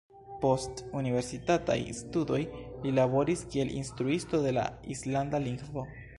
[0.43, 5.89] Post universitataj studoj li laboris kiel instruisto de la islanda lingvo.